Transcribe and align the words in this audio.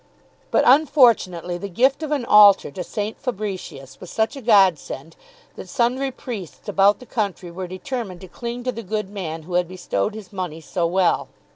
But 0.49 0.63
unfortunately 0.65 1.59
the 1.59 1.69
gift 1.69 2.01
of 2.01 2.09
an 2.09 2.25
altar 2.25 2.71
to 2.71 2.83
St. 2.83 3.19
Fabricius 3.21 3.99
was 3.99 4.09
such 4.09 4.35
a 4.35 4.41
godsend 4.41 5.15
that 5.55 5.69
sundry 5.69 6.09
priests 6.09 6.67
about 6.67 6.97
the 6.97 7.05
country 7.05 7.51
were 7.51 7.67
determined 7.67 8.21
to 8.21 8.27
cling 8.27 8.63
to 8.63 8.71
the 8.71 8.81
good 8.81 9.11
man 9.11 9.43
who 9.43 9.53
had 9.53 9.67
bestowed 9.67 10.15
his 10.15 10.33
money 10.33 10.59
so 10.59 10.87
well. 10.87 11.27